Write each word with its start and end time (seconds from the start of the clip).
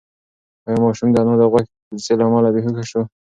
ایا 0.65 0.77
ماشوم 0.83 1.09
د 1.11 1.15
انا 1.23 1.33
د 1.39 1.41
غوسې 1.51 2.13
له 2.19 2.23
امله 2.27 2.49
بېهوښه 2.53 2.83
شو؟ 2.89 3.01